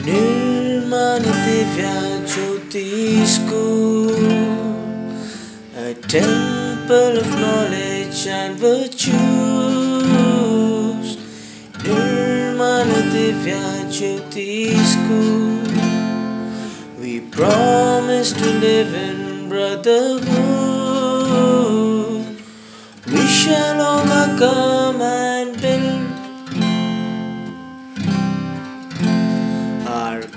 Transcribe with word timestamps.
Nirmana 0.00 1.32
Divya 1.44 2.24
Jyoti 2.24 3.26
School, 3.26 4.08
a 5.76 5.94
temple 6.08 7.18
of 7.18 7.28
knowledge 7.38 8.26
and 8.26 8.56
virtues. 8.58 9.12
Nirmana 11.84 13.00
Divya 13.12 13.84
Jyoti 13.92 14.74
School, 14.92 15.60
we 16.98 17.20
promise 17.20 18.32
to 18.32 18.46
live 18.46 18.94
in 18.94 19.48
brotherhood. 19.50 20.24
We 23.06 23.26
shall 23.26 23.80
overcome 23.80 24.81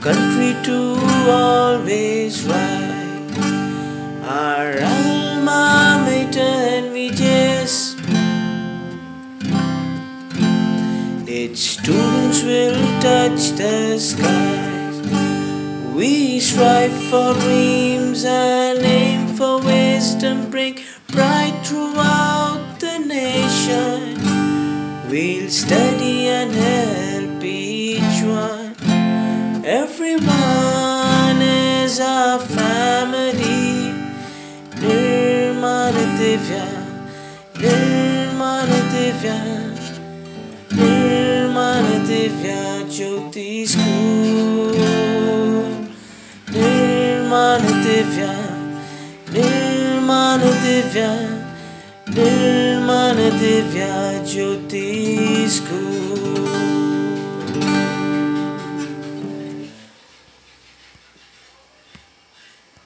country 0.05 0.53
to 0.61 0.79
always 1.27 2.43
right. 2.43 3.25
Our 4.21 4.77
alma 4.79 6.05
mater 6.05 6.41
and 6.41 6.93
just 7.17 7.97
its 11.27 11.59
students 11.59 12.43
will 12.43 12.77
touch 13.01 13.57
the 13.57 13.97
skies. 13.97 14.97
We 15.95 16.39
strive 16.39 16.93
for 17.09 17.33
dreams 17.41 18.25
and 18.25 18.77
aim 18.85 19.35
for 19.35 19.59
wisdom, 19.59 20.51
bring 20.51 20.81
pride 21.07 21.57
throughout 21.65 22.79
the 22.79 22.99
nation. 22.99 24.21
We'll 25.09 25.49
study 25.49 26.27
and 26.27 26.51
help 26.51 27.43
each 27.43 28.21
one. 28.21 28.94
Everyone 29.67 31.41
is 31.41 31.97
a 31.97 32.37
family. 32.37 33.95
Nirmana 34.77 36.05
Divya, 36.19 36.67
Nirmana 37.55 38.79
Divya, 38.93 39.39
Nirmana 40.69 41.97
Divya 42.05 42.85
Jyoti 42.93 43.67
School. 43.67 44.75
Nirmana 46.53 47.71
Divya, 47.81 48.33
Nirmana 49.33 50.51
Divya, 50.61 51.11
Divya 53.39 53.93
Jyoti 54.29 55.49
School. 55.49 56.24